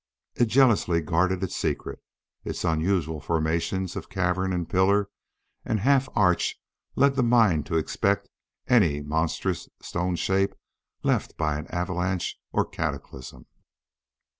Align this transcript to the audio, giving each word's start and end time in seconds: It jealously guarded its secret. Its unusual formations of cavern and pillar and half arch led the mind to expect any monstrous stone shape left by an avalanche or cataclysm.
It 0.33 0.45
jealously 0.45 1.01
guarded 1.01 1.43
its 1.43 1.55
secret. 1.55 1.99
Its 2.43 2.63
unusual 2.65 3.19
formations 3.21 3.95
of 3.95 4.09
cavern 4.09 4.51
and 4.51 4.67
pillar 4.67 5.11
and 5.63 5.79
half 5.81 6.09
arch 6.15 6.55
led 6.95 7.13
the 7.15 7.21
mind 7.21 7.67
to 7.67 7.77
expect 7.77 8.27
any 8.65 9.03
monstrous 9.03 9.69
stone 9.79 10.15
shape 10.15 10.55
left 11.03 11.37
by 11.37 11.55
an 11.59 11.67
avalanche 11.67 12.39
or 12.51 12.65
cataclysm. 12.65 13.45